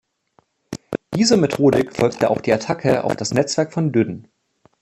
Dieser 1.13 1.37
Methodik 1.37 1.95
folgte 1.95 2.31
auch 2.31 2.41
die 2.41 2.51
Attacke 2.51 3.03
auf 3.03 3.15
das 3.15 3.35
Netzwerk 3.35 3.71
von 3.71 3.91
Dyn. 3.91 4.27